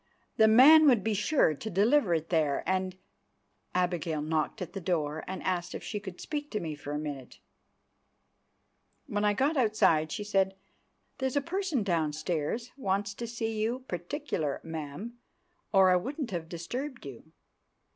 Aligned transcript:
"The 0.37 0.47
man 0.47 0.87
would 0.87 1.03
be 1.03 1.13
sure 1.13 1.53
to 1.53 1.69
deliver 1.69 2.15
it 2.15 2.29
there, 2.29 2.63
and——" 2.65 2.97
Abigail 3.75 4.23
knocked 4.23 4.59
at 4.59 4.73
the 4.73 4.81
door 4.81 5.23
and 5.27 5.43
asked 5.43 5.75
if 5.75 5.83
she 5.83 5.99
could 5.99 6.19
speak 6.19 6.49
to 6.49 6.59
me 6.59 6.73
for 6.73 6.91
a 6.93 6.97
minute. 6.97 7.37
When 9.05 9.23
I 9.23 9.33
got 9.35 9.57
outside 9.57 10.11
she 10.11 10.23
said, 10.23 10.55
"There's 11.19 11.35
a 11.35 11.39
person 11.39 11.83
downstairs 11.83 12.71
wants 12.77 13.13
to 13.13 13.27
see 13.27 13.61
you 13.61 13.81
particular, 13.87 14.59
ma'am, 14.63 15.19
or 15.71 15.91
I 15.91 15.97
wouldn't 15.97 16.31
have 16.31 16.49
disturbed 16.49 17.05
you." 17.05 17.31